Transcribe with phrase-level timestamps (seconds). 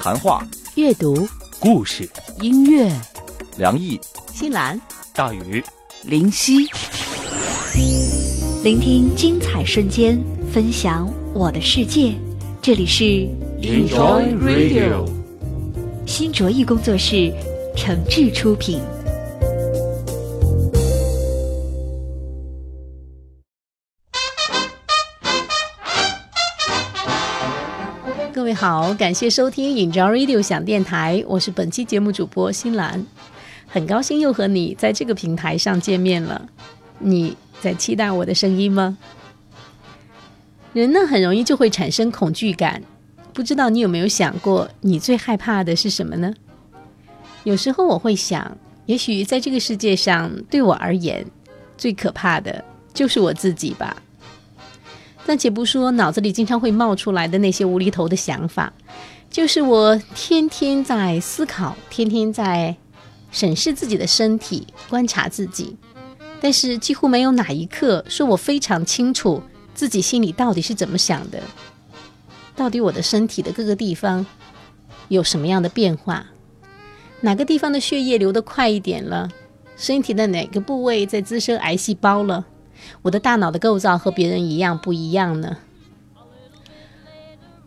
[0.00, 1.28] 谈话、阅读、
[1.58, 2.08] 故事、
[2.40, 2.88] 音乐，
[3.56, 4.00] 梁毅、
[4.32, 4.80] 新兰、
[5.12, 5.62] 大宇、
[6.04, 6.68] 林夕，
[8.62, 10.16] 聆听精彩瞬间，
[10.52, 12.14] 分享我的世界。
[12.62, 13.04] 这里是
[13.60, 15.04] Enjoy Radio
[16.06, 17.32] 新卓艺工作室
[17.76, 18.80] 诚挚出品。
[28.58, 33.06] 好，感谢收听 Enjoy Radio 响电台，我是本期节目主播新兰，
[33.68, 36.44] 很高兴又和你在这个平台上见面了。
[36.98, 38.98] 你在期待我的声音吗？
[40.72, 42.82] 人呢，很容易就会产生恐惧感，
[43.32, 46.34] 不知道你有没有想过，你最害怕的是什么呢？
[47.44, 51.24] 有时候我会想，也许在这个世界上，对我而言，
[51.76, 54.02] 最可怕的就是我自己吧。
[55.28, 58.72] 暂且不说脑子里经常会冒出来的那些无厘头的想法，
[59.28, 62.74] 就是我天天在思考，天天在
[63.30, 65.76] 审视自己的身体，观察自己，
[66.40, 69.42] 但是几乎没有哪一刻说我非常清楚
[69.74, 71.42] 自己心里到底是怎么想的，
[72.56, 74.24] 到底我的身体的各个地方
[75.08, 76.24] 有什么样的变化，
[77.20, 79.28] 哪个地方的血液流得快一点了，
[79.76, 82.46] 身体的哪个部位在滋生癌细胞了。
[83.02, 85.56] 我的大脑的构造和别人一样不一样呢？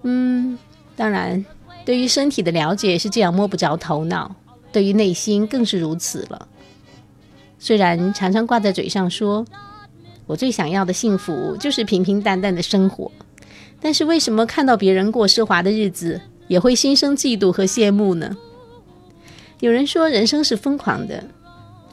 [0.04, 0.58] 嗯，
[0.96, 1.46] 当然，
[1.86, 4.36] 对于身体的了解是这样摸不着头脑，
[4.72, 6.48] 对于内心更是如此了。
[7.60, 9.46] 虽然常常挂在嘴上说，
[10.26, 13.12] 我最想要的幸福就是平平淡淡的生活，
[13.80, 18.36] 但是为什么看到别人过奢华的日子，也会心生嫉妒和羡慕呢？
[19.60, 21.24] 有人说人生是疯狂的，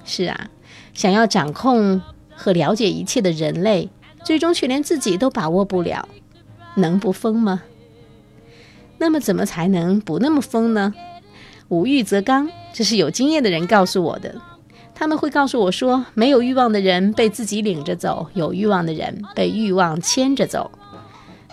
[0.06, 0.48] 是啊，
[0.94, 2.00] 想要掌控。
[2.38, 3.90] 和了解一切的人类，
[4.24, 6.08] 最终却连自己都把握不了，
[6.76, 7.62] 能不疯吗？
[8.98, 10.94] 那么怎么才能不那么疯呢？
[11.68, 14.34] 无欲则刚，这是有经验的人告诉我的。
[14.94, 20.70] 他们会告诉我说，没有欲望的人被自己领着走，有欲望的人被欲望牵着走。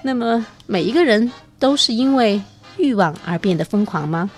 [0.04, 2.42] 那么每一个人都是因为
[2.78, 4.30] 欲望而变得疯狂吗？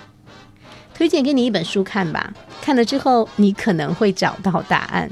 [0.94, 5.10] 推荐给你一本书看吧，看了之后你可能会找到答案。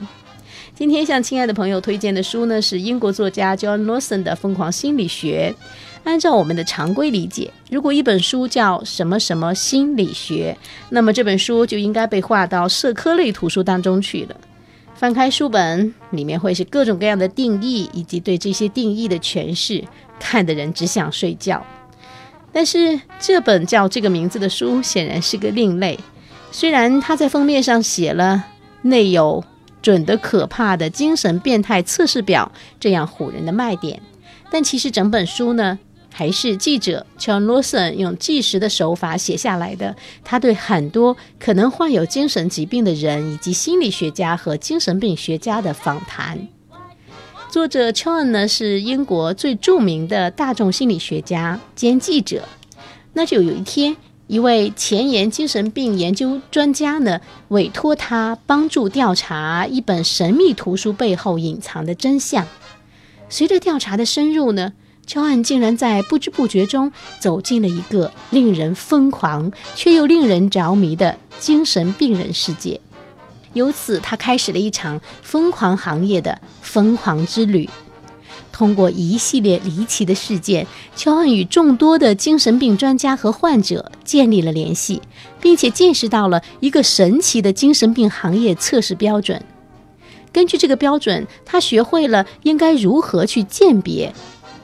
[0.78, 5.54] 今天向亲爱的朋友推荐的书呢，是英国作家 John Lawson 的《疯狂心理学》。
[6.04, 10.54] 按照我们的常规理解，如果一本书叫什么什么心理学，
[10.90, 14.36] 那么这本书就应该被划到社科类图书当中去了。
[14.94, 19.82] 翻开书本，里面会是各种各样的定义以及对这些定义的诠释，
[20.20, 21.64] 看的人只想睡觉。
[22.52, 25.98] 但是这本叫这个名字的书显然是个另类，
[26.52, 28.44] 虽然它在封面上写了
[28.82, 29.42] 内有。
[29.86, 34.02] 准的可怕的精神变态测试表这样唬人的卖点，
[34.50, 35.78] 但其实整本书呢，
[36.12, 39.94] 还是记者 John Lawson 用纪实的手法写下来的。
[40.24, 46.48] 他对很多可能患有精神疾病的人，以及心理学家和精神病学家的访谈。
[47.48, 52.42] 作者 John 呢，是英国最著名的大众心理学家兼记者。
[53.12, 53.96] 那就有一天。
[54.28, 62.44] 一位前沿精神病研究专家呢，委托他帮助调查一本神秘图书背后隐藏的真相。
[63.28, 64.72] 随着调查的深入呢，
[65.06, 72.80] 乔安竟然在不知不觉中走进了一个令人疯狂却又令人着迷的精神病人世界。
[73.52, 77.70] 由此，他开始了一场疯狂行业的疯狂之旅。
[78.56, 85.02] 通过一系列离奇的事件，乔恩与众多的精神病专家和患者建立了联系，
[85.42, 89.44] 并且见识到了一个神奇的精神病行业测试标准。
[90.32, 94.14] 根据这个标准，他学会了应该如何去鉴别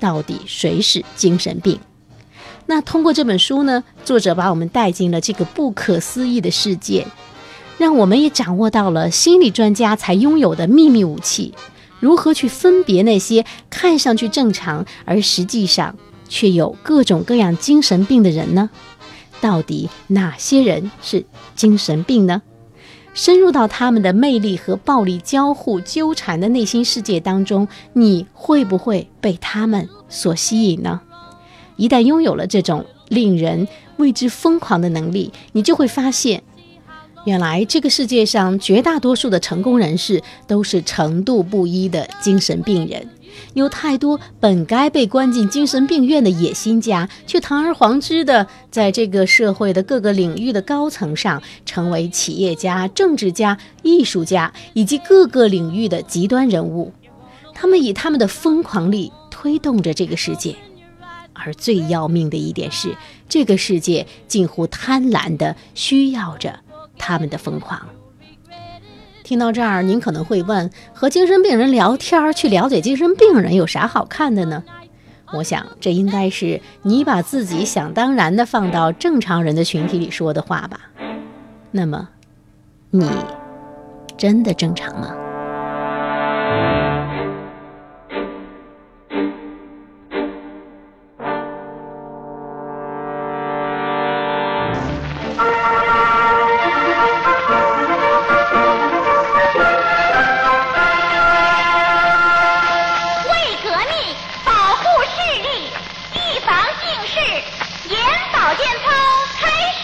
[0.00, 1.78] 到底谁是精神病。
[2.64, 7.06] 那通过这本书呢，作者把我们带进了这个不可思议的世界，
[7.76, 11.52] 让我们也掌握到了心理专家才拥有的秘密武器。
[12.02, 15.96] 如何去分别那些看上去正常而实际上
[16.28, 18.70] 却有各种各样精神病的人呢？
[19.40, 22.43] 到底哪些人是精神病呢？
[23.14, 31.02] 深入到他们的魅力和暴力交互纠缠的内心世界当中，你会不会被他们所吸引呢？
[31.76, 36.43] 一旦拥有了这种令人为之疯狂的能力，你就会发现。
[37.24, 43.08] 原来这个世界上绝大多数的成功人士都是程度不一的精神病人，
[43.54, 56.92] 有太多本该被关进精神病院的野心家，却堂而皇之的在这个社会的各个领域的高层上成为企业家、政治家、艺术家以及各个领域的极端人物。
[57.54, 60.56] 他们以他们的疯狂力推动着这个世界，
[61.32, 62.96] 而最要命的一点是，
[63.28, 66.58] 这个世界近乎贪婪的需要着
[66.99, 67.81] 他们的疯狂。
[69.23, 74.62] 听到这儿，您可能会问：和精神病人聊天，去了解精神病人有啥好看的呢？
[75.33, 80.81] 我想，这应该是你把自己想当然的放到正常人的群体里说的话吧。
[81.71, 82.09] 那么，
[82.91, 83.09] 你
[84.19, 85.15] 真的正常吗？
[107.06, 107.19] 是，
[107.88, 107.99] 眼
[108.32, 108.90] 保健操
[109.40, 109.82] 开始。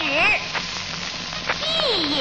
[1.59, 2.19] 闭眼。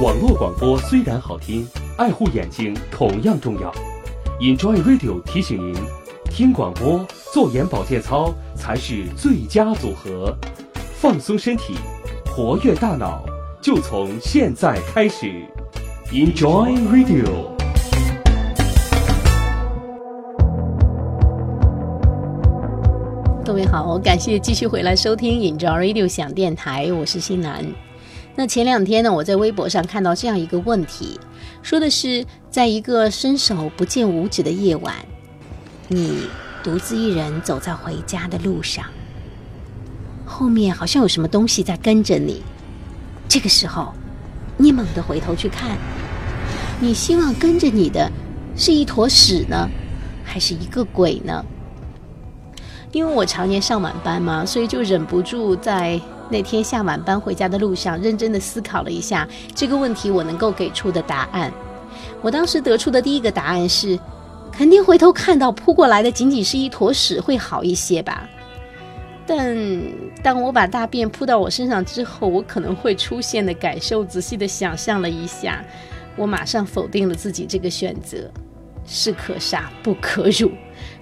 [0.00, 3.72] 网络广播虽然好听，爱护眼睛同样重要。
[4.40, 5.74] Enjoy Radio 提醒您，
[6.30, 10.36] 听广播、做眼保健操才是最佳组合。
[11.00, 11.76] 放松身体，
[12.26, 13.24] 活跃大脑，
[13.62, 15.46] 就从现在开始。
[16.12, 17.55] Enjoy Radio。
[23.56, 27.64] 各位好，感谢继续回来收听 Enjoy Radio 响电台，我是新南。
[28.34, 31.18] 那前两天呢，我在微博上看到这样一个问题，
[31.62, 34.94] 说的是，在一个伸手不见五指的夜晚，
[35.88, 36.28] 你
[36.62, 38.84] 独自一人走在回家的路上，
[40.26, 42.42] 后面好像有什么东西在跟着你。
[43.26, 43.94] 这个时候，
[44.58, 45.78] 你猛地回头去看，
[46.78, 48.12] 你希望跟着你的
[48.54, 49.66] 是一坨屎呢，
[50.22, 51.42] 还是一个鬼呢？
[52.92, 61.52] 因为我常年上晚班嘛，所以就忍不住在那天下晚班回家的路上，认真的思考了一下这个问题，我能够给出的答案。
[62.22, 63.98] 我当时得出的第一个答案是，
[64.50, 68.28] 肯定回头看到扑过来的仅仅是一坨屎会好一些吧。
[69.26, 69.56] 但
[70.22, 75.64] 当我把大便扑到我身上之后，我可能会出现的感受，仔细的想象了一下，
[76.16, 78.30] 我马上否定了自己这个选择，
[78.86, 80.50] 士可杀不可辱，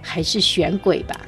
[0.00, 1.20] 还是选鬼吧。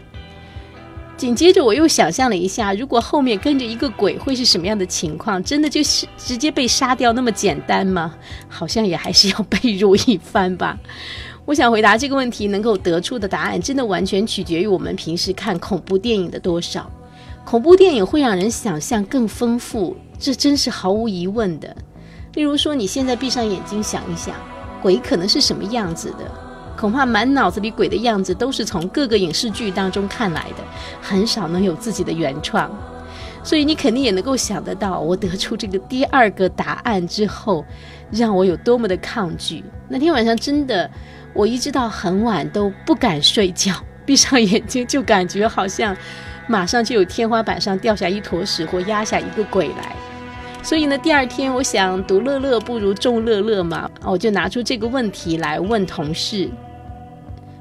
[1.16, 5.42] 紧接着我又想象了一下，如果后面跟着一个鬼会是什么样的情况？
[5.42, 8.14] 真的就是直接被杀掉那么简单吗？
[8.48, 10.78] 好像也还是要被辱一番吧。
[11.46, 16.90] 我想回答这个问题，能够得出的答案，真的完全取决于我们平时看恐怖电影的多少。
[17.46, 21.74] 恐怖电影会让人想象更丰富，这真是毫无疑问的。
[22.34, 24.34] 例如说，你现在闭上眼睛想一想，
[24.82, 26.45] 鬼可能是什么样子的？
[26.76, 30.64] 恐怕满脑子里鬼的样子都是从各个影视剧当中看来的，
[31.00, 32.70] 很少能有自己的原创。
[33.42, 37.64] 所以你肯定也能够想得到，我得出这个第二个答案之后，
[38.10, 39.64] 让我有多么的抗拒。
[39.88, 40.90] 那天晚上真的，
[41.32, 43.72] 我一直到很晚都不敢睡觉，
[44.04, 45.96] 闭上眼睛就感觉好像
[46.48, 49.94] 马上就有天花板上掉下一坨屎或压下一个鬼来。
[50.60, 56.50] 所以呢，第二天我想独乐乐不如众乐乐嘛，我就拿出这个问题来问同事。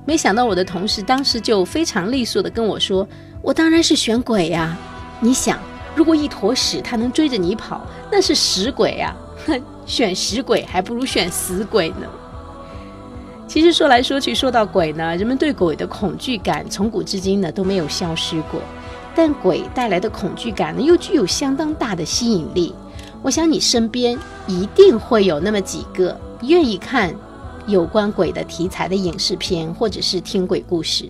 [0.06, 3.08] 没想到我的同事当时就非常利索的跟我说
[3.42, 4.78] ：“我当然是选鬼呀！
[5.20, 5.60] 你想，
[5.96, 9.16] 如果一坨屎它能追着你跑，那是屎鬼呀！
[9.48, 12.08] 哼， 选屎鬼还不如选死鬼呢。”
[13.48, 18.62] 其实说来说去，说到鬼呢，人们对鬼的恐惧感从古至今呢都没有消失过，
[19.16, 22.76] 但鬼带来的恐惧感呢又具有相当大的吸引力。
[23.24, 27.16] 我想你身边一定会有那么几个愿意看。
[27.68, 31.10] 有关鬼的题材的影视片，或者是听鬼故事，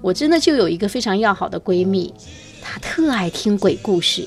[0.00, 2.12] 我真的就有一个非常要好的闺蜜，
[2.62, 4.26] 她特爱听鬼故事，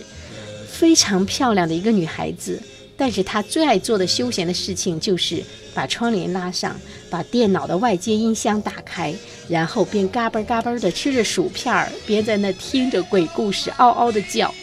[0.67, 2.61] 非常漂亮的一个女孩子。
[2.95, 5.43] 但是她最爱做的休闲的事情就是
[5.73, 6.79] 把窗帘拉上，
[7.09, 9.13] 把电脑的外接音箱打开，
[9.49, 14.53] 然后边嘎嘣嘎嘣的吃着薯片儿，边在那听着鬼故事，嗷嗷的叫。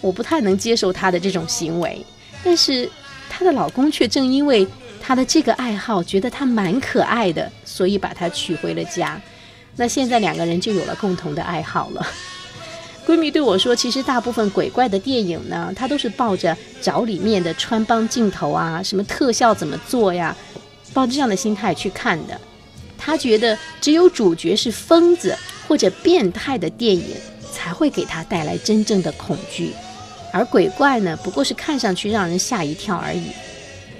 [0.00, 2.04] 我不太能接受她的这种行为，
[2.44, 2.88] 但是
[3.28, 4.64] 她的老公却正因为。
[5.04, 9.20] 他的这个爱好，觉得他蛮可爱的，所以把他娶回了家。
[9.74, 12.06] 那现在两个人就有了共同的爱好了。
[13.04, 20.36] 闺蜜对我说：“其实大部分鬼怪的电影呢，她都是抱着找里面的穿帮镜头啊，什么特效怎么做呀，
[20.94, 22.40] 抱着这样的心态去看的。
[22.96, 27.16] 她觉得只有主角是疯子或者变态的电影，
[27.52, 29.72] 才会给她带来真正的恐惧，
[30.32, 33.32] 而鬼怪呢，不过是看上去让人吓一跳而已。”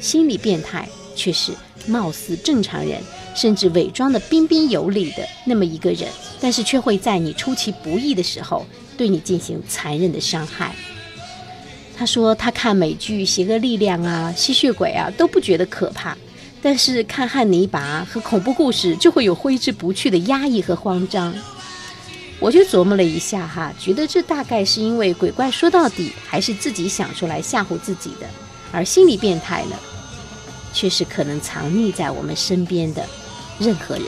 [0.02, 1.52] 心理变态却是
[1.86, 3.00] 貌似正常人，
[3.34, 6.06] 甚至伪装的彬彬有礼的那么一个人，
[6.40, 8.66] 但是却会在你出其不意的时候
[8.98, 10.74] 对你进行残忍的伤害。
[11.96, 16.16] 他说他看美剧《邪恶力量》啊、吸血鬼啊都不觉得可怕，
[16.60, 21.32] 但是看汉尼拔和恐怖故事，就会有挥之不去的压抑和慌张。
[22.40, 28.26] 我就琢磨了一下哈，觉得这大概是因为鬼怪说到底还是自己想出来吓唬自己的，
[28.72, 29.76] 而心理变态呢，
[30.72, 33.06] 却是可能藏匿在我们身边的
[33.58, 34.06] 任何人。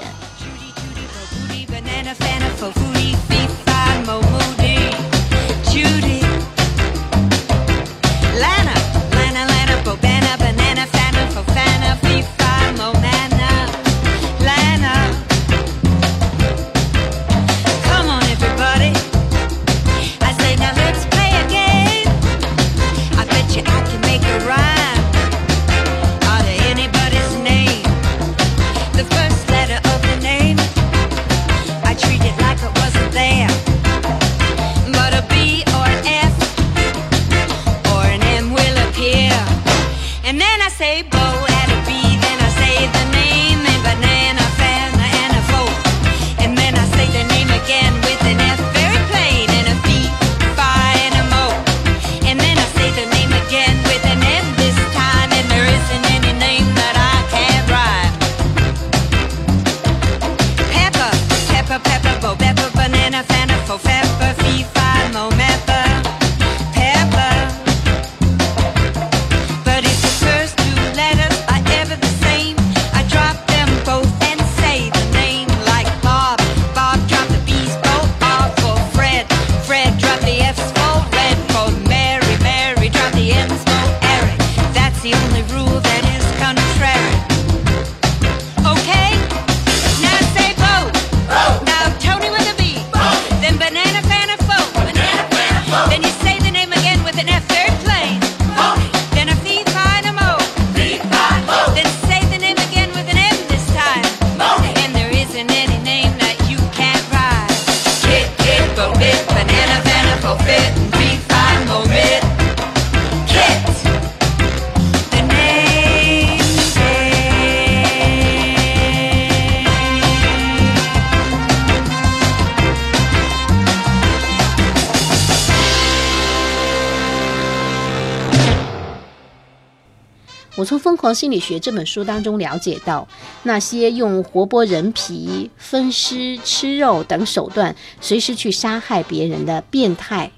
[130.64, 133.06] 从《疯狂心理学》这本书当中了解到，
[133.42, 140.30] 那些用活剥人皮、分尸、吃肉等手段随时去杀害别人的变态，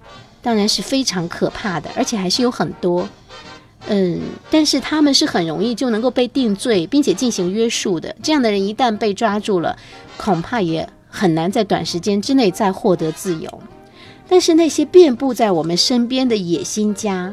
[0.42, 3.09] 当然是非常可怕的，而且还是有很多。
[3.88, 8.16] 嗯，但是他们是很容易就能够被定罪，并且进行约束的。
[8.23, 9.76] 这样的人一旦被抓住了，
[10.16, 13.62] 恐怕也很难在短时间之内再获得自由。
[14.28, 17.33] 但是那些遍布在我们身边的野心家，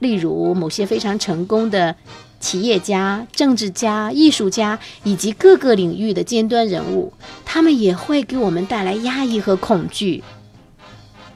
[0.00, 1.96] 例如某些非常成功的
[2.38, 7.12] 企业家、政治家、艺术家以及各个领域的尖端人物，
[7.44, 10.22] 他们也会给我们带来压抑和恐惧。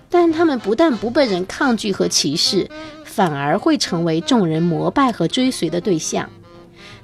[0.09, 2.69] 但他们不但不被人抗拒和歧视，
[3.05, 6.29] 反而会成为众人膜拜和追随的对象。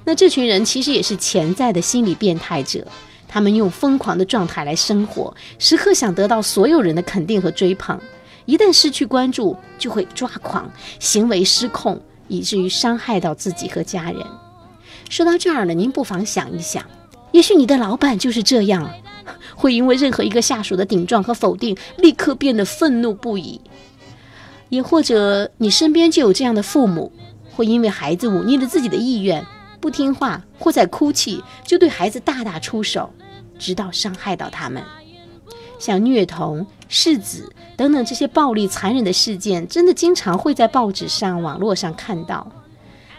[0.03, 2.85] 那这群人其实也是潜在的心理变态者，
[3.27, 7.99] 他们用疯狂的状态来生活，时刻想得到所有人的肯定和追捧。
[8.45, 14.25] 一旦失去关注，就会抓狂，行为失控，以至于伤害到自己和家人。
[15.09, 16.83] 说到这儿了，您不妨想一想，
[17.31, 18.89] 也许你的老板就是这样，
[19.55, 23.61] 会因为任何一个下属的顶撞和否定，立刻变得愤怒不已。
[24.69, 27.11] 也或者你身边就有这样的父母，
[27.53, 29.45] 会因为孩子忤逆了自己的意愿，
[29.79, 33.09] 不听话或在哭泣，就对孩子大打出手，
[33.57, 34.83] 直到伤害到他们。
[35.79, 42.51] 像虐童、弑子等等这些暴力残忍的事件，真的经常会在报纸上、网络上看到。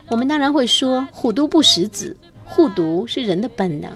[0.09, 3.91] 我们当然会说“虎毒不食子”，护犊是人的本能，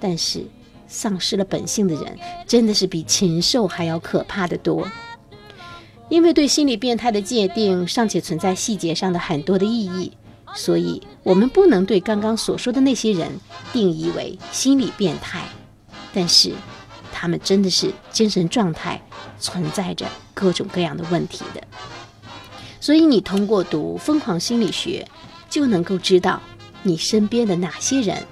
[0.00, 0.44] 但是
[0.88, 4.88] 丧失了本性的人，真的是比禽兽还要可怕的多。
[6.08, 10.12] 因为对心理变态的界定尚且存在细节上的很多的意义，
[10.54, 13.30] 所以我们不能对刚刚所说的那些人
[13.72, 15.44] 定义为心理变态，
[16.12, 16.52] 但是
[17.24, 19.00] 他们真的是精神状态
[19.40, 20.04] 存在着
[20.34, 21.62] 各种各样的问题的。
[22.82, 25.08] 所以你通过读《疯狂心理学》，
[25.48, 26.42] 就能够知道
[26.82, 28.22] 你身边的哪些人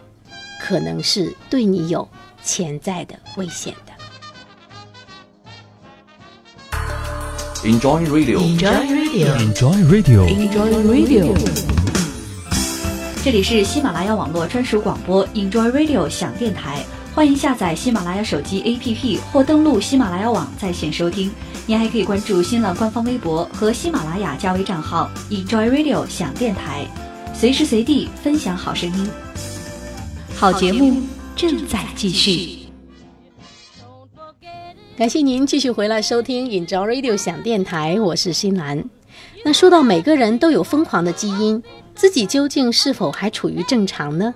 [0.60, 2.06] 可能是对你有
[2.44, 3.92] 潜在的危险的。
[7.64, 10.26] Enjoy Radio，Enjoy Radio，Enjoy Radio。
[10.28, 11.34] Enjoy Radio。
[13.24, 21.30] 这里是喜马拉雅网络专属广播 Enjoy Radio 响电台，欢迎下载喜马拉雅手机 APP 或登录喜马拉雅网在线收听。
[21.66, 26.86] 您还可以关注新浪官方微博和喜马拉雅加微账号 Enjoy Radio 响电台，
[27.34, 29.10] 随时随地分享好声音。
[30.34, 31.02] 好节目
[31.36, 32.60] 正在继续。
[34.96, 38.82] 感谢您继续回来收听 Enjoy Radio 响电台，我是新兰。
[39.44, 41.62] 那说到每个人都有疯狂的基因，
[41.94, 44.32] 自己究竟是否还处于正常呢？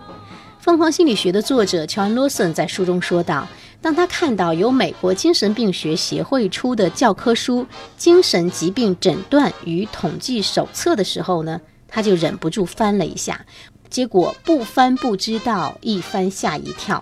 [0.67, 3.47] 疯狂心理学的作者乔安·罗森在书中说道
[3.81, 7.63] ：“当他看到由美国精神病学协会出的教科书
[7.97, 13.47] 《精神疾病诊断与统计手册》的时候呢，他就忍不住翻了一下，
[13.89, 17.01] 结果不翻不知道，一翻吓一跳。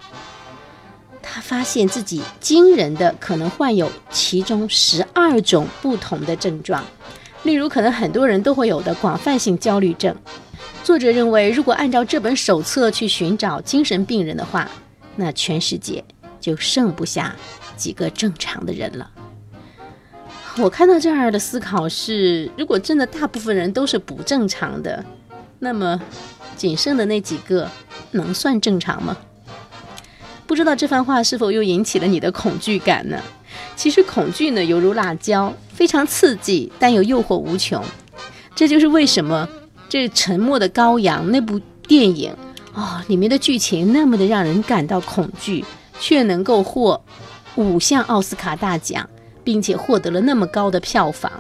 [1.23, 6.85] 他发现自己惊人的可能患有其中十二种不同的症状，
[7.44, 10.14] 例如可能很多人都会有的广泛性焦虑症。
[10.84, 14.70] 作者认为，如果按照这本手册去寻找精神病人的话，
[15.16, 16.04] 那全世界
[16.38, 17.34] 就剩不下
[17.74, 19.10] 几个正常的人了。
[20.58, 25.02] 我看到这儿的思考是：如果真的大部分人都是不正常的，
[25.58, 25.98] 那么
[26.54, 27.66] 仅剩的那几个
[28.10, 29.16] 能算正常吗？
[30.46, 33.18] 不知道这番话是否又引起了你的恐惧感呢？
[33.74, 37.82] 其实恐惧呢，犹如辣椒，非常刺激，但又诱惑无穷。
[38.54, 39.48] 这就是为什么
[39.94, 42.34] 这《沉默的羔羊》那部电影
[42.72, 45.64] 哦，里面的剧情那么的让人感到恐惧，
[46.00, 47.00] 却能够获
[47.54, 49.08] 五项奥斯卡大奖，
[49.44, 51.30] 并且获得了那么高的票房。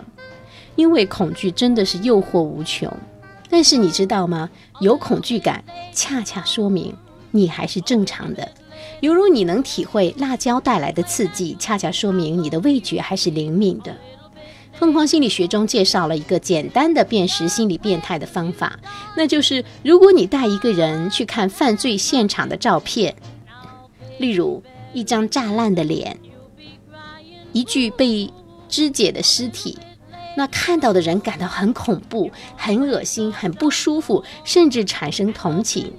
[0.76, 2.88] 因为恐惧真的是诱惑无穷。
[3.50, 4.48] 但是你知道吗？
[4.78, 6.94] 有恐惧感，恰恰说明
[7.32, 8.48] 你还是正常的。
[9.00, 13.96] 犹如你能体会辣椒带来的刺激，恰恰说明你的味觉还是灵敏的。
[14.84, 18.78] 疯狂心理学中介绍了一个简单的辨识心理变态的方法，
[19.16, 23.16] 那就是如果你带一个人去看犯罪现场的照片，
[24.18, 24.62] 例如
[24.92, 26.14] 一张炸烂的脸，
[27.54, 28.30] 一具被
[28.68, 29.78] 肢解的尸体，
[30.36, 35.90] 那看到的人感到很恐怖、很恶心、很不舒服，甚至产生同情。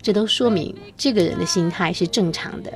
[0.00, 2.72] 这都说明这个人的心态是正常的，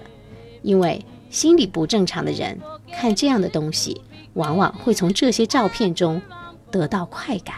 [0.63, 2.59] 因为心理不正常的人
[2.91, 4.03] 看这样的东西，
[4.35, 6.21] 往往会从这些照片中
[6.71, 7.57] 得到快感。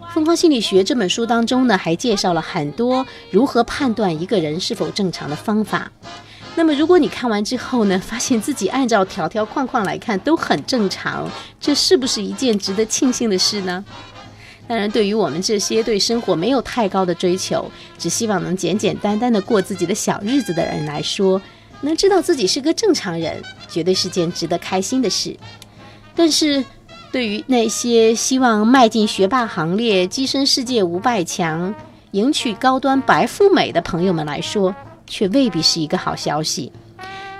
[0.14, 5.92] 《疯狂心理学》这本书当中呢，还介绍了很多如何判断一个人是否正常的方法。
[6.54, 13.84] 那么，如果你看完之后呢，发现自己按照条条框框来看都很正常，这是不是一件值得庆幸的事呢？
[14.66, 21.38] 当然，对于我们这些对生活没有太高的追求，只希望能简简单单的过自己的小日子的人来说，
[21.80, 25.36] 能知道自己是个正常人，绝对是件值得开心的事。
[26.14, 26.64] 但是，
[27.12, 31.74] 对于那些希望迈进学霸行列、跻身世界五百强、
[32.12, 34.74] 迎娶高端白富美的朋友们来说，
[35.06, 36.72] 却未必是一个好消息。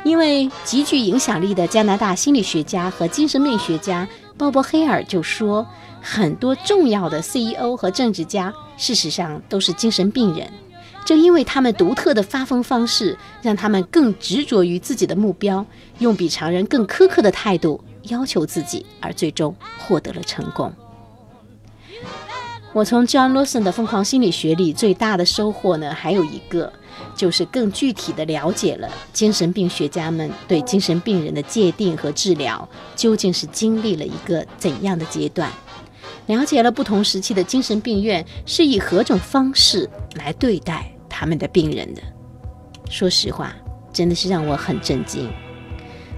[0.04, 5.66] 因为极具影响力的加拿大心理学家和精神病学家鲍勃·黑尔就说。
[6.08, 10.48] 很多重要的 CEO 和政治家，事实上都是精神病人。
[11.06, 15.64] 正因为他们独特的发疯方式，让他们更执着于自己的目标，
[16.00, 20.70] 用比常人更苛刻的态度要求自己，而最终获得了成功。
[22.72, 26.70] 我从 John Lawson 的《疯狂心理学》里最大的收获呢，还有一个，
[27.14, 35.50] 就是更具体的了解了精神病学家们对精神病人的界定和治疗究竟是经历了一个怎样的阶段。
[36.26, 42.02] 了解了不同时期的精神病院是以何种方式来对待他们的病人的。
[42.90, 43.54] 说实话，
[43.90, 45.26] 真的是让我很震惊。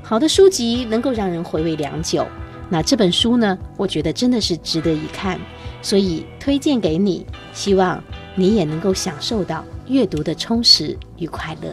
[0.03, 2.27] 好的书籍能够让人回味良久，
[2.69, 5.39] 那这本书呢，我觉得真的是值得一看，
[5.83, 8.03] 所以推荐给你，希望
[8.35, 11.73] 你也能够享受到阅读的充实与快乐。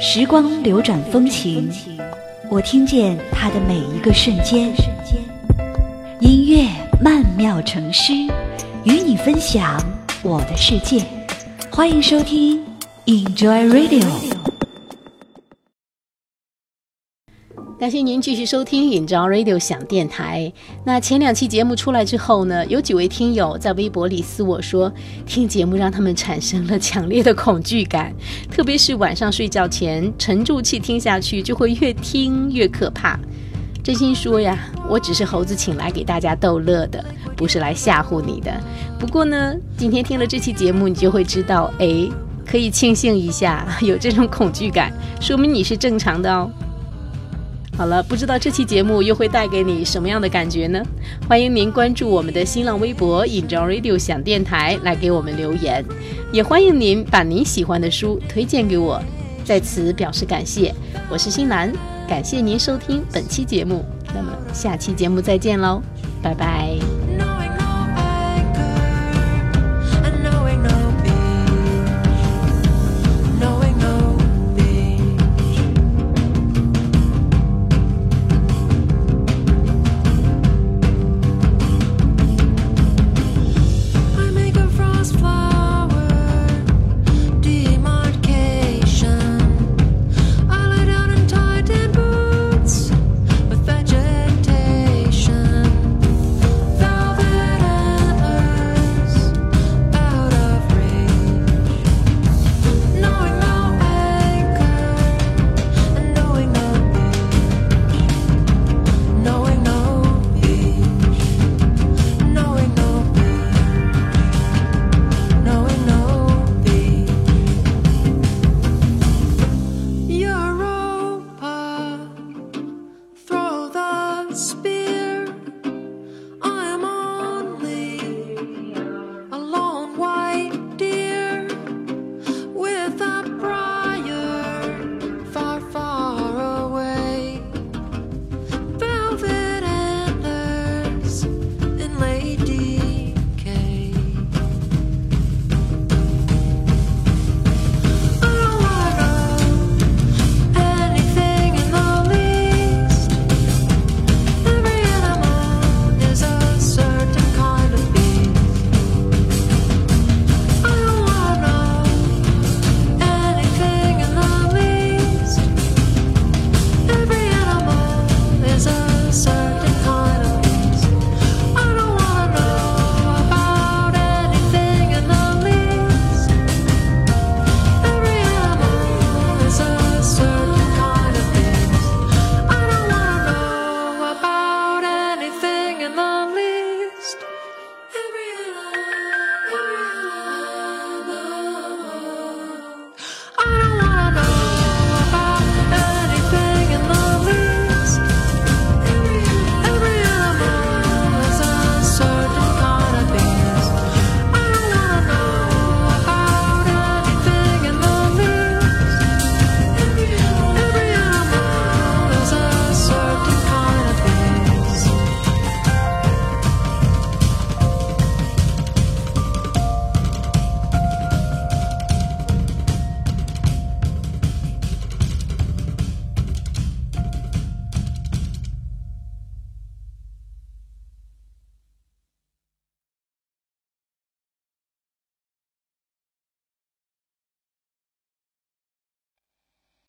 [0.00, 1.70] 时光流转风情，
[2.50, 4.72] 我听见它的每一个瞬间。
[6.20, 6.66] 音乐
[7.00, 8.12] 曼妙成诗，
[8.84, 9.80] 与你分享
[10.22, 11.02] 我的世界。
[11.70, 12.62] 欢迎收听
[13.06, 14.04] Enjoy Radio。
[17.78, 20.52] 感谢您继续收听 Enjoy Radio 响电台。
[20.84, 24.92] 那前两期节目出来之后呢，有几位听友在微博里私我说，
[25.24, 28.14] 听节目让他们产生了强烈的恐惧感，
[28.50, 33.18] 特别是晚上睡觉前沉住气听下去，就会越听越可怕。
[33.82, 37.02] 真心说呀，我只是猴子请来给大家逗乐的，
[37.40, 38.52] 不是来吓唬你的。
[38.98, 42.06] 不过呢，今天听了这期节目，你就会知道，哎，
[42.46, 46.50] 可以庆幸一下， 有这种恐惧感，说明你是正常的哦。
[47.78, 50.82] 好了，不知道这期节目又会带给你什么样的感觉呢？
[51.26, 55.82] 欢迎您关注我们的新浪微博 “Enjoy Radio” 响电台来给我们留言，
[56.30, 59.02] 也欢迎您把您喜欢的书推荐给我，
[59.46, 60.74] 在此表示感谢。
[61.08, 61.72] 我是新兰。
[62.06, 65.80] 感谢您收听本期节目，那么下期节目再见喽，
[66.20, 66.99] 拜拜。